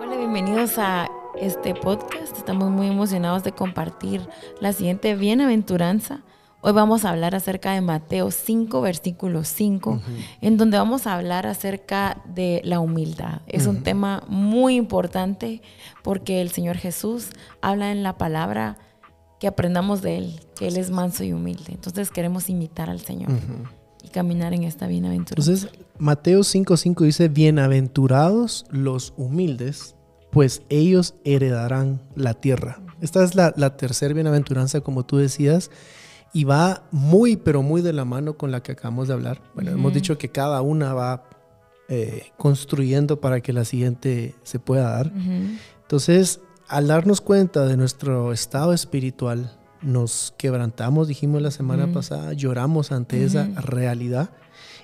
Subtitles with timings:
[0.00, 2.36] Hola, bienvenidos a este podcast.
[2.36, 4.26] Estamos muy emocionados de compartir
[4.60, 6.22] la siguiente bienaventuranza.
[6.62, 10.00] Hoy vamos a hablar acerca de Mateo 5, versículo 5,
[10.40, 13.42] en donde vamos a hablar acerca de la humildad.
[13.46, 15.62] Es un tema muy importante
[16.02, 17.30] porque el Señor Jesús
[17.60, 18.78] habla en la palabra
[19.44, 21.72] que aprendamos de Él, que Él es manso y humilde.
[21.72, 23.28] Entonces queremos imitar al Señor
[24.02, 25.50] y caminar en esta bienaventuranza.
[25.50, 29.96] Entonces, Mateo 5:5 dice, bienaventurados los humildes,
[30.30, 32.80] pues ellos heredarán la tierra.
[33.02, 35.70] Esta es la, la tercera bienaventuranza, como tú decías,
[36.32, 39.42] y va muy, pero muy de la mano con la que acabamos de hablar.
[39.54, 41.28] Bueno, hemos dicho que cada una va
[41.90, 45.12] eh, construyendo para que la siguiente se pueda dar.
[45.82, 46.40] Entonces,
[46.74, 53.22] al darnos cuenta de nuestro estado espiritual, nos quebrantamos, dijimos la semana pasada, lloramos ante
[53.22, 54.30] esa realidad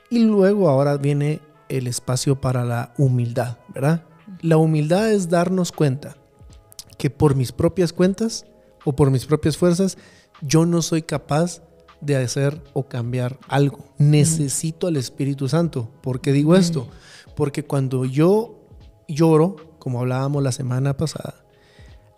[0.08, 4.04] y luego ahora viene el espacio para la humildad, ¿verdad?
[4.40, 6.16] La humildad es darnos cuenta
[6.96, 8.46] que por mis propias cuentas
[8.84, 9.98] o por mis propias fuerzas,
[10.42, 11.60] yo no soy capaz
[12.00, 13.84] de hacer o cambiar algo.
[13.98, 15.90] Necesito al Espíritu Santo.
[16.02, 16.86] ¿Por qué digo esto?
[17.34, 18.64] Porque cuando yo
[19.08, 21.39] lloro, como hablábamos la semana pasada,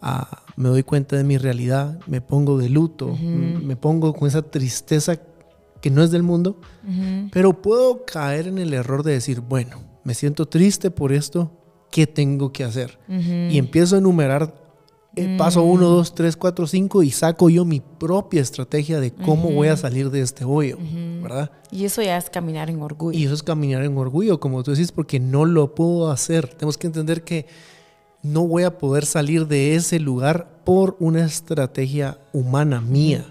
[0.03, 4.43] ah, me doy cuenta de mi realidad, me pongo de luto, me pongo con esa
[4.43, 5.19] tristeza
[5.81, 6.61] que no es del mundo,
[7.33, 11.53] pero puedo caer en el error de decir, bueno, me siento triste por esto,
[11.91, 12.99] ¿qué tengo que hacer?
[13.09, 14.63] Y empiezo a enumerar
[15.15, 19.51] eh, paso 1, 2, 3, 4, 5 y saco yo mi propia estrategia de cómo
[19.51, 20.79] voy a salir de este hoyo,
[21.23, 21.51] ¿verdad?
[21.71, 23.19] Y eso ya es caminar en orgullo.
[23.19, 26.49] Y eso es caminar en orgullo, como tú decís, porque no lo puedo hacer.
[26.49, 27.47] Tenemos que entender que
[28.23, 33.27] no voy a poder salir de ese lugar por una estrategia humana mía,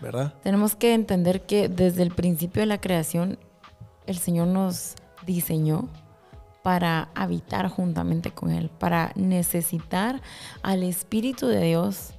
[0.00, 0.34] ¿verdad?
[0.42, 3.38] Tenemos que entender que desde el principio de la creación,
[4.06, 4.94] el Señor nos
[5.26, 5.88] diseñó
[6.62, 10.22] para habitar juntamente con Él, para necesitar
[10.62, 12.10] al Espíritu de Dios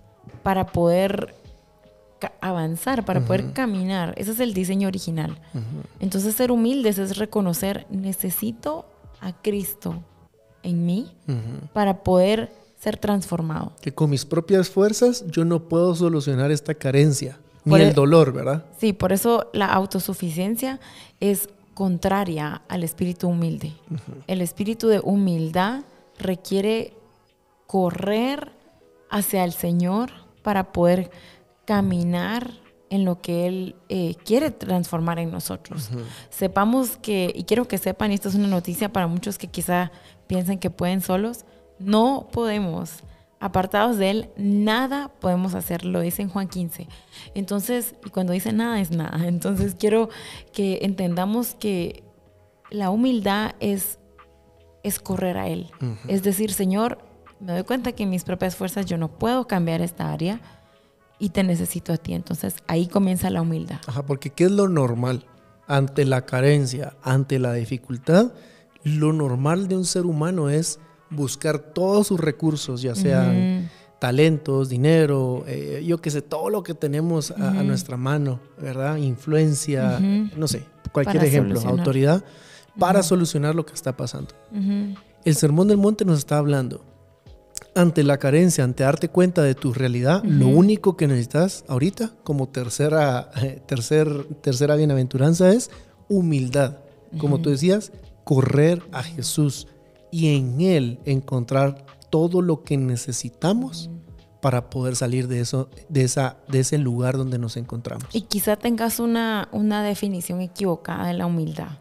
[0.43, 1.35] para poder
[2.41, 4.13] avanzar, para poder caminar.
[4.17, 5.39] Ese es el diseño original.
[5.99, 8.85] Entonces ser humildes es reconocer, necesito
[9.21, 10.03] a Cristo
[10.67, 11.11] en mí
[11.73, 13.71] para poder ser transformado.
[13.81, 18.65] Que con mis propias fuerzas yo no puedo solucionar esta carencia, ni el dolor, ¿verdad?
[18.79, 20.79] Sí, por eso la autosuficiencia
[21.19, 23.73] es contraria al espíritu humilde.
[24.27, 25.83] El espíritu de humildad
[26.17, 26.93] requiere
[27.65, 28.51] correr
[29.09, 30.11] hacia el Señor
[30.43, 31.11] para poder
[31.65, 32.53] caminar
[32.89, 35.89] en lo que Él eh, quiere transformar en nosotros.
[36.29, 39.91] Sepamos que, y quiero que sepan, y esto es una noticia para muchos que quizá
[40.27, 41.45] piensen que pueden solos,
[41.79, 43.03] no podemos
[43.39, 46.87] apartados de Él, nada podemos hacer, lo dice en Juan 15.
[47.35, 49.19] Entonces, y cuando dice nada es nada.
[49.27, 50.09] Entonces, quiero
[50.53, 52.03] que entendamos que
[52.69, 53.99] la humildad es,
[54.83, 55.71] es correr a Él.
[56.07, 56.99] Es decir, Señor,
[57.39, 60.41] me doy cuenta que en mis propias fuerzas yo no puedo cambiar esta área
[61.19, 62.13] y te necesito a ti.
[62.13, 63.79] Entonces, ahí comienza la humildad.
[63.87, 65.25] Ajá, porque ¿qué es lo normal?
[65.67, 68.31] Ante la carencia, ante la dificultad,
[68.87, 75.43] lo normal de un ser humano es buscar todos sus recursos, ya sean talentos, dinero,
[75.47, 78.97] eh, yo qué sé, todo lo que tenemos a, nuestra mano, ¿verdad?
[78.97, 82.23] Influencia, no sé, cualquier ejemplo, autoridad,
[82.77, 84.33] para solucionar lo que está pasando.
[85.23, 86.83] El Sermón del Monte nos está hablando.
[87.73, 92.49] Ante la carencia, ante darte cuenta de tu realidad, lo único que necesitas ahorita, como
[92.49, 93.31] tercera,
[93.65, 95.71] tercer, tercera bienaventuranza, es
[96.07, 96.77] humildad.
[97.17, 97.91] Como tú decías,
[98.27, 99.67] correr a Jesús
[100.11, 103.89] y en Él encontrar todo lo que necesitamos
[104.41, 108.05] para poder salir de, eso, de, esa, de ese lugar donde nos encontramos.
[108.11, 111.79] Y quizá tengas una, una definición equivocada de la humildad.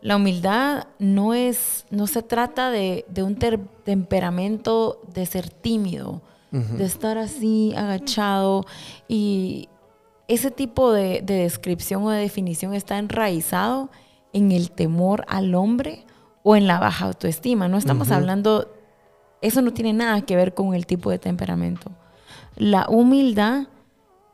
[0.00, 7.18] La humildad no es, no se trata de, un temperamento de ser tímido, de estar
[7.18, 8.64] así agachado
[9.06, 9.68] y
[10.28, 13.90] ese tipo de, de, descripción o de definición está enraizado
[14.34, 16.04] en el temor al hombre
[16.42, 17.68] o en la baja autoestima.
[17.68, 18.70] No estamos hablando,
[19.40, 21.90] eso no tiene nada que ver con el tipo de temperamento.
[22.56, 23.68] La humildad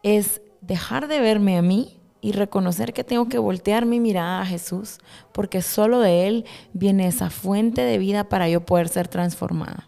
[0.03, 4.47] es dejar de verme a mí y reconocer que tengo que voltear mi mirada a
[4.47, 4.99] Jesús,
[5.33, 9.87] porque solo de Él viene esa fuente de vida para yo poder ser transformada.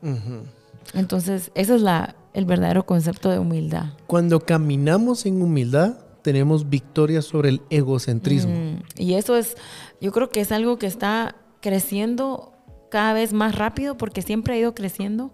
[0.94, 3.86] Entonces, ese es la, el verdadero concepto de humildad.
[4.06, 8.78] Cuando caminamos en humildad, tenemos victoria sobre el egocentrismo.
[8.96, 9.56] Y eso es,
[10.00, 12.52] yo creo que es algo que está creciendo
[12.90, 15.32] cada vez más rápido porque siempre ha ido creciendo,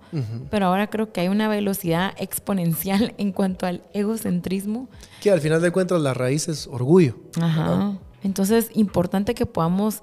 [0.49, 4.88] pero ahora creo que hay una velocidad exponencial en cuanto al egocentrismo.
[5.20, 7.17] Que al final de cuentas la raíz es orgullo.
[7.40, 7.99] Ajá.
[8.23, 10.02] Entonces, importante que podamos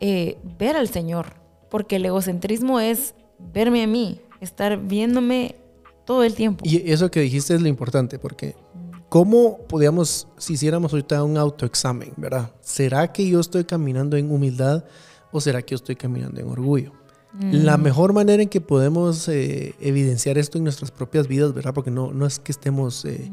[0.00, 1.34] eh, ver al Señor,
[1.70, 5.56] porque el egocentrismo es verme a mí, estar viéndome
[6.04, 6.64] todo el tiempo.
[6.66, 8.54] Y eso que dijiste es lo importante, porque
[9.16, 12.50] ¿cómo podríamos, si hiciéramos ahorita un autoexamen, ¿verdad?
[12.60, 14.84] ¿Será que yo estoy caminando en humildad
[15.32, 16.92] o será que yo estoy caminando en orgullo?
[17.40, 21.72] La mejor manera en que podemos eh, evidenciar esto en nuestras propias vidas, ¿verdad?
[21.72, 23.32] Porque no, no es que estemos eh,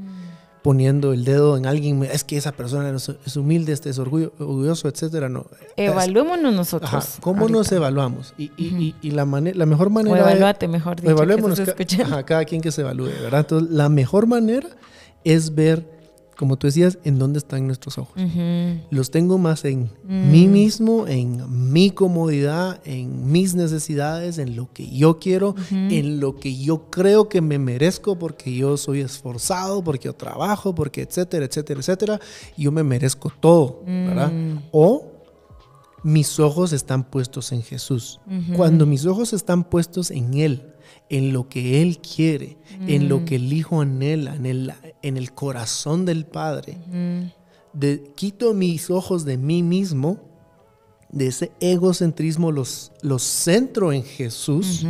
[0.62, 2.90] poniendo el dedo en alguien, es que esa persona
[3.26, 5.48] es humilde, este es orgulloso, etcétera, no.
[5.76, 6.94] Evaluémonos nosotros.
[6.94, 8.34] Ajá, ¿Cómo nos evaluamos?
[8.38, 10.16] Y, y, y, la, la mejor manera...
[10.16, 11.12] O evaluate, mejor dicho.
[11.12, 13.42] Evaluémonos, ajá, cada quien que se evalúe, ¿verdad?
[13.42, 14.70] Entonces, la mejor manera
[15.24, 15.94] es ver
[16.36, 18.22] como tú decías, en dónde están nuestros ojos.
[18.90, 20.32] Los tengo más en mm.
[20.32, 26.36] mí mismo, en mi comodidad, en mis necesidades, en lo que yo quiero, en lo
[26.36, 31.46] que yo creo que me merezco porque yo soy esforzado, porque yo trabajo, porque etcétera,
[31.46, 32.20] etcétera, etcétera.
[32.58, 34.32] yo me merezco todo, ¿verdad?
[34.32, 34.60] Mm.
[34.72, 35.12] O
[36.04, 38.20] mis ojos están puestos en Jesús.
[38.56, 40.73] Cuando mis ojos están puestos en Él,
[41.14, 42.58] en lo que Él quiere,
[42.88, 43.26] en lo mm.
[43.26, 44.74] que el Hijo anhela, en el,
[45.04, 46.76] en el corazón del Padre.
[47.74, 50.18] de, quito mis ojos de mí mismo,
[51.10, 54.88] de ese egocentrismo, los, los centro en Jesús.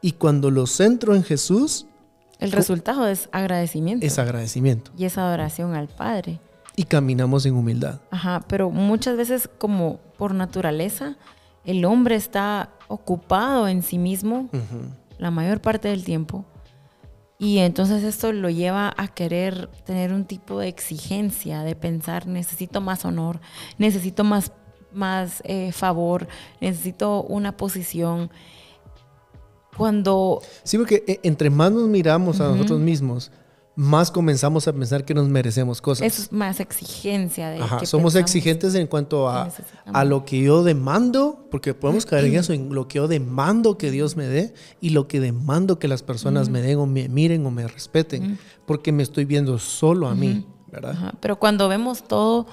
[0.00, 1.86] Y cuando los centro en Jesús...
[2.38, 4.06] El resultado es agradecimiento.
[4.06, 4.92] Es agradecimiento.
[4.96, 6.38] Y es adoración al Padre.
[6.76, 7.98] Y caminamos en humildad.
[8.12, 11.16] Ajá, pero muchas veces como por naturaleza,
[11.64, 14.48] el hombre está ocupado en sí mismo
[15.18, 16.44] la mayor parte del tiempo.
[17.38, 22.80] Y entonces esto lo lleva a querer tener un tipo de exigencia, de pensar, necesito
[22.80, 23.40] más honor,
[23.76, 24.52] necesito más,
[24.92, 26.28] más eh, favor,
[26.60, 28.30] necesito una posición.
[29.76, 30.40] Cuando...
[30.62, 33.30] Sí, porque eh, entre más nos miramos a nosotros mismos,
[33.76, 36.06] más comenzamos a pensar que nos merecemos cosas.
[36.06, 37.50] Es más exigencia.
[37.50, 39.50] De Ajá, somos exigentes en cuanto a,
[39.92, 43.76] a, lo que yo demando, porque podemos caer en eso, en lo que yo demando
[43.76, 47.10] que Dios me dé y lo que demando que las personas me den o me
[47.10, 51.12] miren o me respeten, porque me estoy viendo solo a mí, ¿verdad?
[51.20, 52.46] Pero cuando vemos todo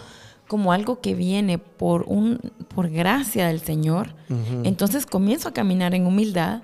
[0.49, 4.13] como algo que viene por, un, por gracia del Señor,
[4.65, 6.63] entonces comienzo a caminar en humildad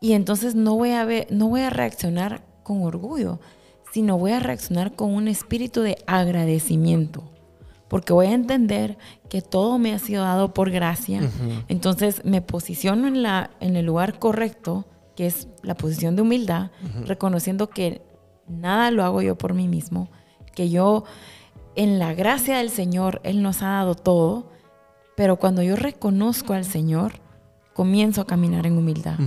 [0.00, 3.38] y entonces no voy a, ver, no voy a reaccionar con orgullo,
[3.92, 7.24] sino voy a reaccionar con un espíritu de agradecimiento,
[7.88, 8.98] porque voy a entender
[9.28, 11.20] que todo me ha sido dado por gracia.
[11.68, 16.70] Entonces me posiciono en, la, en el lugar correcto, que es la posición de humildad,
[17.06, 18.02] reconociendo que
[18.48, 20.10] nada lo hago yo por mí mismo,
[20.54, 21.04] que yo
[21.74, 24.50] en la gracia del Señor, Él nos ha dado todo,
[25.16, 27.14] pero cuando yo reconozco al Señor,
[27.74, 29.18] comienzo a caminar en humildad.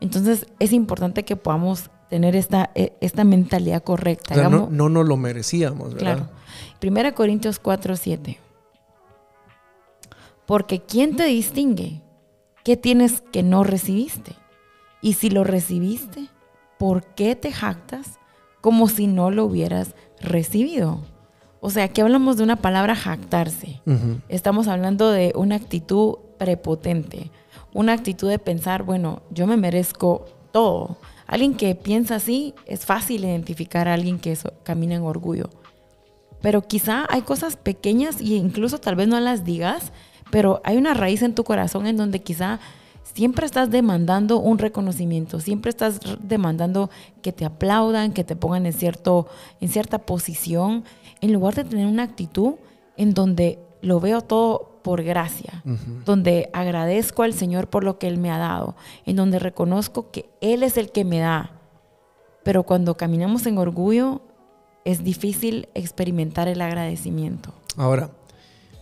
[0.00, 4.48] Entonces es importante que podamos tener esta, e, esta mentalidad correcta.
[4.48, 6.16] no, no nos lo merecíamos, ¿verdad?
[6.16, 6.28] Claro.
[6.80, 8.38] Primera Corintios 4, 7.
[10.46, 12.02] Porque ¿quién te distingue?
[12.64, 14.34] ¿Qué tienes que no recibiste?
[15.00, 16.26] Y si lo recibiste,
[16.78, 18.18] ¿por qué te jactas
[18.60, 21.00] como si no lo hubieras recibido?
[21.60, 23.80] O sea, aquí hablamos de una palabra jactarse.
[24.28, 27.30] Estamos hablando de una actitud prepotente,
[27.74, 30.96] una actitud de pensar, bueno, yo me merezco todo.
[31.30, 35.48] Alguien que piensa así, es fácil identificar a alguien que camina en orgullo.
[36.42, 39.92] Pero quizá hay cosas pequeñas y incluso tal vez no las digas,
[40.32, 42.58] pero hay una raíz en tu corazón en donde quizá
[43.14, 46.90] siempre estás demandando un reconocimiento, siempre estás demandando
[47.22, 49.28] que te aplaudan, que te pongan en, cierto,
[49.60, 50.82] en cierta posición,
[51.20, 52.54] en lugar de tener una actitud
[52.96, 55.62] en donde lo veo todo por gracia,
[56.04, 60.30] donde agradezco al Señor por lo que Él me ha dado, en donde reconozco que
[60.40, 61.52] Él es el que me da.
[62.42, 64.22] Pero cuando caminamos en orgullo,
[64.84, 67.52] es difícil experimentar el agradecimiento.
[67.76, 68.10] Ahora,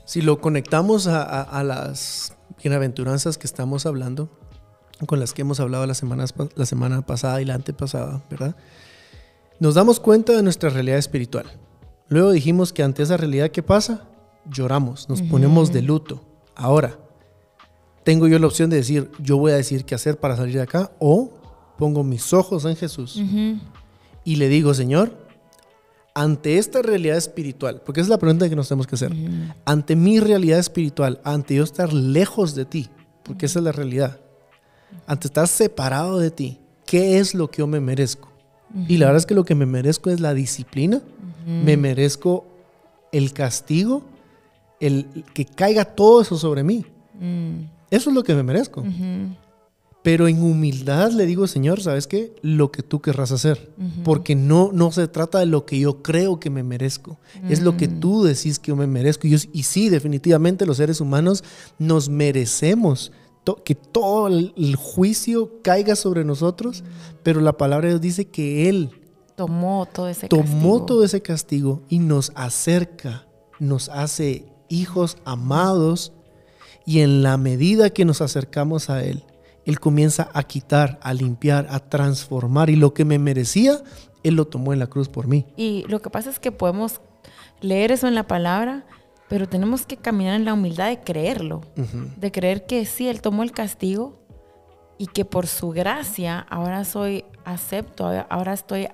[0.05, 4.31] si lo conectamos a, las bienaventuranzas que estamos hablando,
[5.07, 6.25] con las que hemos hablado la semana,
[6.55, 8.57] la semana pasada y la antepasada, ¿verdad?
[9.61, 11.47] Nos damos cuenta de nuestra realidad espiritual.
[12.09, 14.08] Luego dijimos que ante esa realidad, ¿qué pasa?
[14.51, 16.23] Lloramos, nos ponemos de luto.
[16.55, 16.99] Ahora,
[18.05, 20.63] tengo yo la opción de decir, yo voy a decir qué hacer para salir de
[20.63, 21.31] acá, o
[21.77, 23.23] pongo mis ojos en Jesús
[24.25, 25.13] y le digo, Señor,
[26.15, 29.15] ante esta realidad espiritual, porque esa es la pregunta que nos tenemos que hacer,
[29.65, 32.89] ante mi realidad espiritual, ante yo estar lejos de ti,
[33.23, 34.21] porque esa es la realidad,
[35.07, 38.29] ante estar separado de ti, ¿qué es lo que yo me merezco?
[38.87, 41.01] Y la verdad es que lo que me merezco es la disciplina,
[41.47, 42.47] me merezco
[43.13, 44.03] el castigo
[44.81, 46.85] el que caiga todo eso sobre mí.
[47.19, 47.65] Mm.
[47.91, 48.85] Eso es lo que me merezco.
[50.03, 52.35] Pero en humildad le digo, Señor, ¿sabes qué?
[52.41, 53.73] Lo que tú querrás hacer.
[54.05, 57.19] Porque no, no se trata de lo que yo creo que me merezco.
[57.49, 58.01] Es lo que mm.
[58.01, 59.27] tú decís que yo me merezco.
[59.27, 61.43] Y, y sí, definitivamente los seres humanos
[61.79, 63.13] nos merecemos
[63.57, 66.85] que todo el, juicio caiga sobre nosotros.
[67.23, 68.91] Pero la palabra de Dios dice que Él
[69.37, 73.27] tomó todo ese tomó todo ese castigo y nos acerca,
[73.61, 76.13] nos hace hijos amados.
[76.85, 79.25] Y en la medida que nos acercamos a Él,
[79.69, 82.71] él comienza a quitar, a limpiar, a transformar.
[82.71, 83.83] Y lo que me merecía,
[84.23, 85.45] Él lo tomó en la cruz por mí.
[85.59, 87.03] Y lo que pasa es que podemos
[87.61, 88.87] leer eso en la palabra,
[89.29, 91.61] pero tenemos que caminar en la humildad de creerlo.
[92.17, 94.19] De creer que sí, Él tomó el castigo
[94.97, 98.89] y que por su gracia ahora soy acepto, ahora estoy,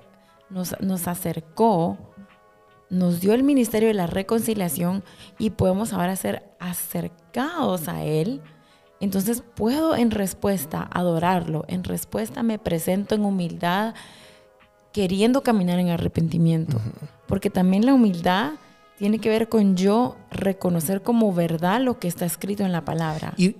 [0.49, 1.97] nos, nos acercó,
[2.89, 5.03] nos dio el ministerio de la reconciliación
[5.39, 8.41] y podemos ahora ser acercados a Él
[8.99, 13.93] entonces puedo en respuesta adorarlo, en respuesta me presento en humildad,
[14.93, 16.79] queriendo caminar en arrepentimiento.
[17.27, 18.53] Porque también la humildad
[18.97, 23.33] tiene que ver con yo reconocer como verdad lo que está escrito en la palabra.
[23.37, 23.55] Y,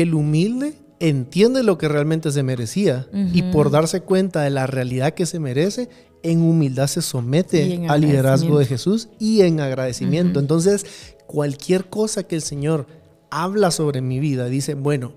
[0.00, 5.14] el humilde entiende lo que realmente se merecía y por darse cuenta de la realidad
[5.14, 5.88] que se merece,
[6.22, 10.40] en humildad se somete al liderazgo de Jesús y en agradecimiento.
[10.40, 10.86] Entonces,
[11.26, 12.86] cualquier cosa que el Señor
[13.30, 15.12] habla sobre mi vida, dice, bueno,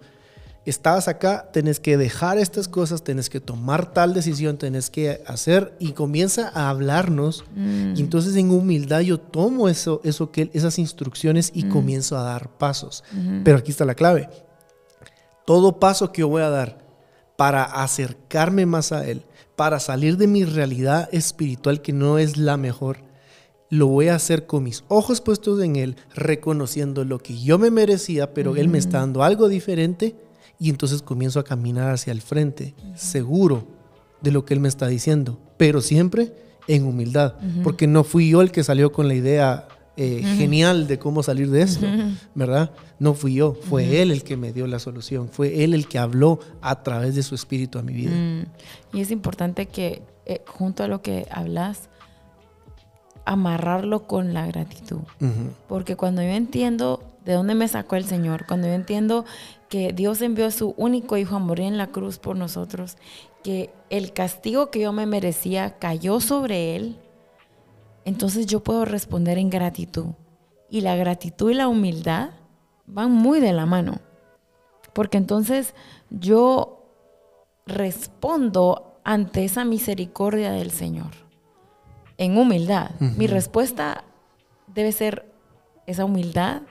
[0.65, 5.75] estabas acá, tenés que dejar estas cosas, tenés que tomar tal decisión, tenés que hacer
[5.79, 7.43] y comienza a hablarnos.
[7.55, 7.95] Y mm.
[7.97, 11.69] entonces en humildad yo tomo eso, eso que, esas instrucciones y mm.
[11.69, 13.03] comienzo a dar pasos.
[13.43, 14.29] Pero aquí está la clave.
[15.45, 16.83] Todo paso que yo voy a dar
[17.35, 22.57] para acercarme más a Él, para salir de mi realidad espiritual que no es la
[22.57, 22.97] mejor,
[23.69, 27.71] lo voy a hacer con mis ojos puestos en Él, reconociendo lo que yo me
[27.71, 30.15] merecía, pero Él me está dando algo diferente
[30.59, 33.67] y entonces comienzo a caminar hacia el frente, seguro
[34.21, 36.33] de lo que Él me está diciendo, pero siempre
[36.67, 40.97] en humildad, porque no fui yo el que salió con la idea eh, genial de
[40.97, 41.85] cómo salir de esto,
[42.33, 42.71] ¿verdad?
[42.99, 45.99] No fui yo, fue Él el que me dio la solución, fue Él el que
[45.99, 48.11] habló a través de su espíritu a mi vida.
[48.11, 48.45] Mm.
[48.97, 51.89] Y es importante que eh, junto a lo que hablas,
[53.25, 55.01] amarrarlo con la gratitud.
[55.67, 59.25] Porque cuando yo entiendo de dónde me sacó el Señor, cuando yo entiendo
[59.69, 62.97] que Dios envió a su único hijo a morir en la cruz por nosotros,
[63.43, 66.97] que el castigo que yo me merecía cayó sobre él,
[68.05, 70.07] entonces yo puedo responder en gratitud.
[70.69, 72.31] Y la gratitud y la humildad
[72.85, 73.99] van muy de la mano.
[74.93, 75.75] Porque entonces
[76.09, 76.85] yo
[77.65, 81.11] respondo ante esa misericordia del Señor
[82.17, 82.91] en humildad.
[82.99, 84.03] Mi respuesta
[84.67, 85.31] debe ser
[85.87, 86.61] esa humildad,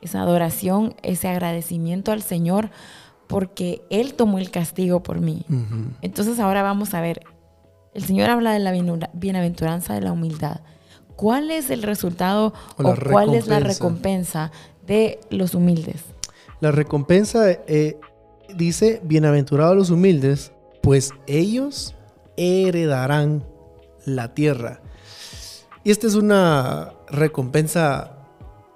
[0.00, 2.70] esa adoración, ese agradecimiento al Señor
[3.26, 5.44] porque Él tomó el castigo por mí.
[6.02, 7.22] Entonces ahora vamos a ver,
[7.94, 8.72] el Señor habla de la
[9.12, 10.60] bienaventuranza de la humildad.
[11.16, 14.50] ¿Cuál es el resultado o, cuál es la recompensa
[14.86, 16.02] de los humildes?
[16.60, 17.98] La recompensa eh,
[18.54, 20.52] dice, bienaventurados los humildes,
[20.82, 21.94] pues ellos
[22.36, 23.44] heredarán
[24.04, 24.80] la tierra.
[25.84, 28.16] Y esta es una recompensa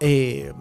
[0.00, 0.52] eh,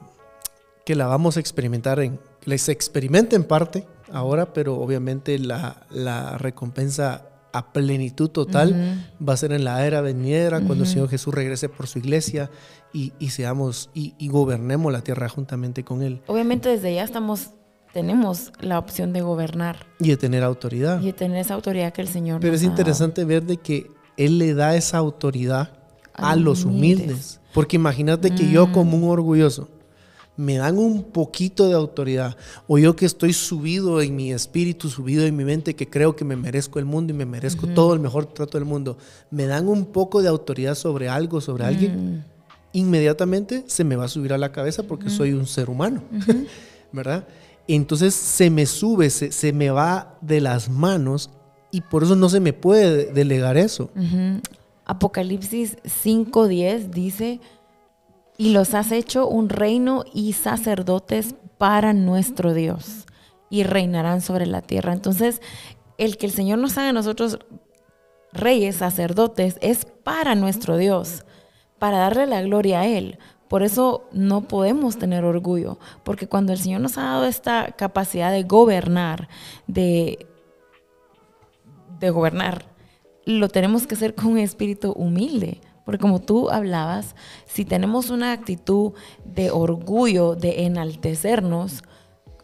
[0.86, 7.29] que la vamos a experimentar en, les experimenta en parte ahora, pero obviamente la, recompensa
[7.56, 11.70] a plenitud total va a ser en la era venidera, cuando el Señor Jesús regrese
[11.70, 12.52] por su iglesia
[12.92, 16.22] y, seamos y, gobernemos la tierra juntamente con Él.
[16.28, 17.52] Obviamente desde ya estamos,
[17.94, 19.88] tenemos la opción de gobernar.
[20.00, 21.02] Y de tener autoridad.
[21.02, 24.38] Y de tener esa autoridad que el Señor Pero es interesante ver de que Él
[24.38, 25.72] le da esa autoridad
[26.14, 27.40] a, los humildes.
[27.54, 28.72] Porque imagínate que yo mm.
[28.74, 29.70] como un orgulloso
[30.38, 32.36] me dan un poquito de autoridad,
[32.68, 36.25] o yo que estoy subido en mi espíritu, subido en mi mente, que creo que
[36.25, 38.98] me merezco el mundo y me merezco todo el mejor trato del mundo,
[39.32, 42.24] me dan un poco de autoridad sobre algo, sobre alguien, mm.
[42.74, 46.04] inmediatamente se me va a subir a la cabeza porque soy un ser humano,
[46.92, 47.27] ¿verdad?
[47.68, 51.32] Entonces se me sube, se, me va de las manos
[51.72, 53.89] y por eso no se me puede delegar eso.
[54.86, 57.39] Apocalipsis 5.10 dice,
[58.38, 63.06] y los has hecho un reino y sacerdotes para nuestro Dios,
[63.50, 64.94] y reinarán sobre la tierra.
[64.94, 65.42] Entonces,
[65.98, 67.39] el que el Señor nos haga a nosotros
[68.34, 71.25] reyes, sacerdotes, es para nuestro Dios,
[71.80, 73.18] para darle la gloria a Él.
[73.48, 78.32] Por eso no podemos tener orgullo, porque cuando el Señor nos ha dado esta capacidad
[78.32, 79.30] de gobernar,
[79.68, 80.27] de,
[82.00, 82.65] de gobernar,
[83.25, 85.62] lo tenemos que hacer con un espíritu humilde.
[85.86, 87.15] Porque como tú hablabas,
[87.46, 91.84] si tenemos una actitud de orgullo, de enaltecernos,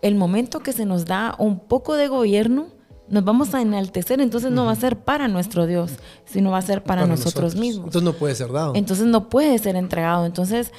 [0.02, 2.68] el momento que se nos da un poco de gobierno,
[3.10, 5.92] nos vamos a enaltecer, entonces no va a ser para nuestro Dios,
[6.24, 7.88] sino va a ser para, nosotros, mismos.
[7.88, 8.74] Entonces no puede ser dado.
[8.76, 10.26] Entonces no puede ser entregado.
[10.26, 10.72] Entonces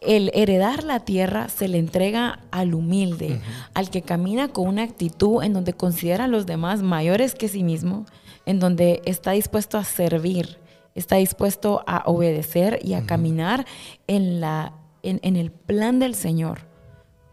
[0.00, 3.40] el heredar la tierra se le entrega al humilde,
[3.74, 7.62] al que camina con una actitud en donde considera a los demás mayores que sí
[7.62, 8.06] mismo,
[8.46, 10.58] en donde está dispuesto a servir,
[10.98, 13.66] está dispuesto a obedecer y a caminar
[14.06, 16.68] en, la, en el plan del Señor.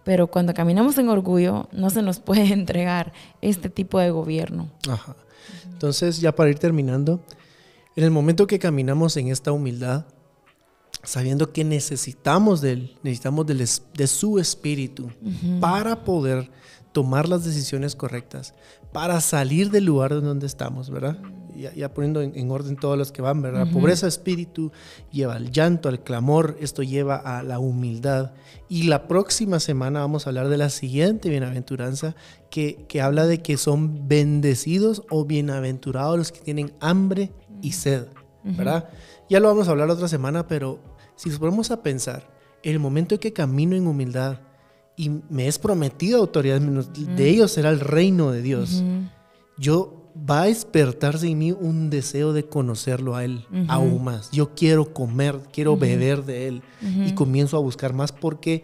[0.05, 4.69] Pero cuando caminamos en orgullo, no se nos puede entregar este tipo de gobierno.
[4.87, 5.15] Ajá.
[5.65, 7.19] Entonces, ya para ir terminando,
[7.95, 10.05] en el momento que caminamos en esta humildad,
[11.03, 15.09] sabiendo que necesitamos de él, necesitamos de, su espíritu
[15.59, 16.49] para poder
[16.93, 18.53] tomar las decisiones correctas,
[18.93, 21.17] para salir del lugar donde estamos, ¿verdad?
[21.55, 23.65] Ya, poniendo en, orden todos los que van, ¿verdad?
[23.65, 24.71] La pobreza de espíritu
[25.11, 28.33] lleva al llanto, al clamor, esto lleva a la humildad.
[28.67, 32.15] Y la próxima semana vamos a hablar de la siguiente bienaventuranza
[32.49, 37.31] que, que habla de que son bendecidos o bienaventurados los que tienen hambre
[37.61, 38.07] y sed,
[38.43, 38.89] ¿verdad?
[39.29, 40.79] Ya lo vamos a hablar otra semana, pero
[41.15, 42.29] si nos ponemos a pensar,
[42.63, 44.39] el momento en que camino en humildad
[44.97, 48.83] y me es prometido autoridad, de ellos será el reino de Dios,
[49.57, 54.31] yo va a despertarse en mí un deseo de conocerlo a Él aún más.
[54.31, 58.63] Yo quiero comer, quiero beber de Él y comienzo a buscar más porque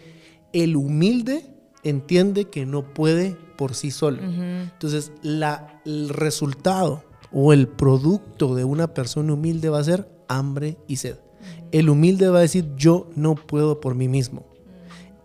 [0.54, 1.46] el humilde
[1.84, 4.22] entiende que no puede por sí solo.
[4.24, 10.78] Entonces, la, el resultado o el producto de una persona humilde va a ser hambre
[10.88, 11.18] y sed.
[11.72, 14.46] El humilde va a decir, yo no puedo por mí mismo.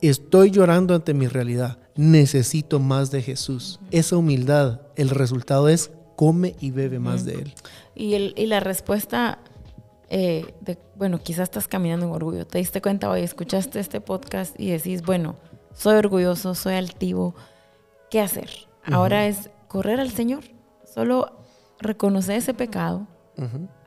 [0.01, 1.79] Estoy llorando ante mi realidad.
[1.97, 3.81] Necesito más de Jesús.
[3.91, 7.55] Esa humildad, el resultado es come y bebe más de Él.
[7.95, 9.39] Y, la respuesta,
[10.09, 12.47] eh, de, bueno, quizás estás caminando en orgullo.
[12.47, 15.37] Te diste cuenta hoy, escuchaste este podcast y decís, bueno,
[15.73, 17.35] soy orgulloso, soy altivo.
[18.11, 18.51] ¿Qué hacer?
[18.85, 20.45] Ahora es correr al Señor.
[20.85, 21.39] Solo
[21.79, 23.07] reconocer ese pecado,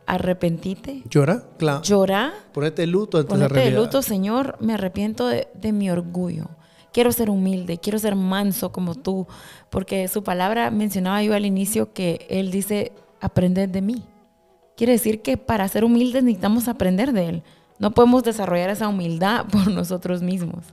[0.05, 1.03] arrepentite.
[1.09, 1.81] Llora, claro.
[1.81, 2.33] Llora.
[2.53, 6.49] Ponete luto ante Ponete de luto, Señor, me arrepiento de, mi orgullo.
[6.91, 9.27] Quiero ser humilde, quiero ser manso como tú,
[9.69, 14.03] porque su palabra mencionaba yo al inicio que Él dice, aprended de mí.
[14.75, 17.43] Quiere decir que para ser humildes necesitamos aprender de Él.
[17.77, 20.63] No podemos desarrollar esa humildad por nosotros mismos.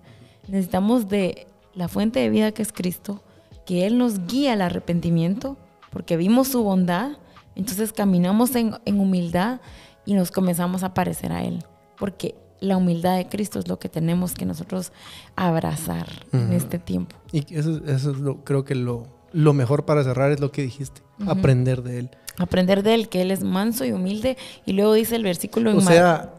[0.49, 3.23] Necesitamos de la fuente de vida que es Cristo,
[3.65, 5.57] que Él nos guía al arrepentimiento,
[5.91, 7.17] porque vimos su bondad
[7.57, 9.61] entonces caminamos en, humildad
[10.05, 11.65] y nos comenzamos a parecer a Él,
[11.99, 14.93] porque la humildad de Cristo es lo que tenemos que nosotros
[15.35, 17.17] abrazar en este tiempo.
[17.33, 20.63] Y eso, eso es lo, creo que lo, lo, mejor para cerrar es lo que
[20.63, 22.11] dijiste, aprender de Él.
[22.39, 24.37] Aprender de Él, que Él es manso y humilde.
[24.65, 26.35] Y luego dice el versículo en O sea,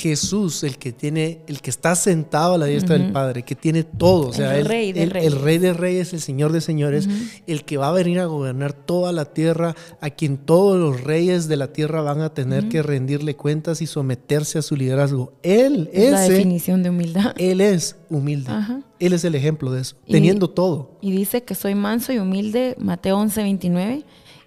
[0.00, 3.84] Jesús, el que tiene, el que está sentado a la diestra del Padre, que tiene
[3.84, 7.08] todo, o sea, el, rey, de el, rey de reyes, el Señor de señores,
[7.46, 11.48] el que va a venir a gobernar toda la tierra, a quien todos los reyes
[11.48, 15.34] de la tierra van a tener que rendirle cuentas y someterse a su liderazgo.
[15.42, 17.34] Él es la definición de humildad.
[17.36, 18.50] Él es humilde.
[18.98, 20.98] Él es el ejemplo de eso, teniendo todo.
[21.00, 24.04] Y dice que soy manso y humilde, Mateo 11, 29,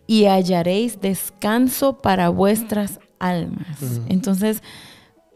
[0.08, 3.78] y hallaréis descanso para vuestras almas.
[4.10, 4.62] Entonces,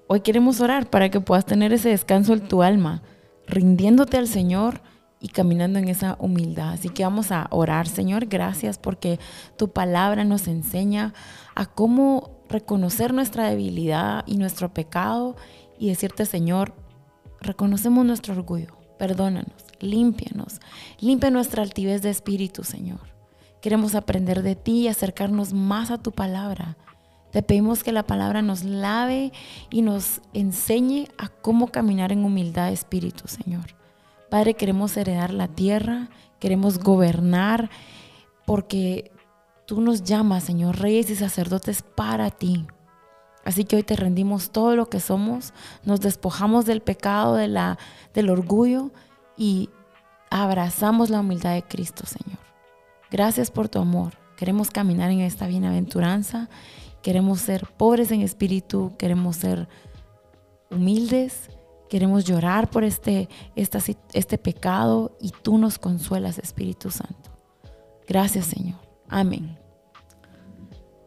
[0.09, 3.01] Hoy queremos orar para que puedas tener ese descanso en tu alma,
[3.45, 4.81] rindiéndote al Señor
[5.19, 6.69] y caminando en esa humildad.
[6.69, 9.19] Así que vamos a orar, Señor, gracias porque
[9.57, 11.13] tu palabra nos enseña
[11.55, 15.35] a cómo reconocer nuestra debilidad y nuestro pecado
[15.77, 16.73] y decirte, Señor,
[17.41, 20.61] reconocemos nuestro orgullo, perdónanos, límpianos,
[21.01, 23.01] limpia nuestra altivez de espíritu, Señor.
[23.61, 26.77] Queremos aprender de ti y acercarnos más a tu palabra
[27.31, 29.31] te pedimos que la palabra nos lave
[29.69, 33.75] y nos enseñe a cómo caminar en humildad de espíritu, Señor.
[34.29, 36.09] Padre, queremos heredar la tierra,
[36.39, 37.69] queremos gobernar,
[38.45, 39.11] porque
[39.65, 42.65] tú nos llamas, Señor, reyes y sacerdotes para ti.
[43.43, 47.77] Así que hoy te rendimos todo lo que somos, nos despojamos del pecado, de la,
[48.13, 48.91] del orgullo
[49.37, 49.69] y
[50.29, 52.39] abrazamos la humildad de Cristo, Señor.
[53.09, 54.17] Gracias por tu amor.
[54.35, 56.49] Queremos caminar en esta bienaventuranza
[57.07, 59.69] Queremos ser pobres en espíritu, queremos ser
[60.69, 61.49] humildes,
[61.89, 67.31] queremos llorar por este, este pecado y tú nos consuelas, Espíritu Santo.
[68.09, 68.75] Gracias, Señor.
[69.07, 69.57] Amén.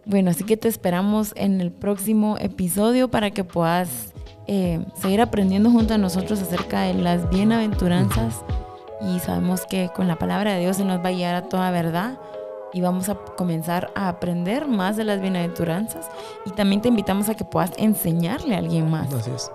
[0.07, 4.15] Bueno, así que te esperamos en el próximo episodio para que puedas
[4.47, 8.43] eh, seguir aprendiendo junto a nosotros acerca de las bienaventuranzas
[9.03, 11.71] y sabemos que con la palabra de Dios se nos va a guiar a toda
[11.71, 12.19] verdad
[12.73, 16.09] y vamos a comenzar a aprender más de las bienaventuranzas
[16.47, 19.13] y también te invitamos a que puedas enseñarle a alguien más.
[19.13, 19.51] Así es.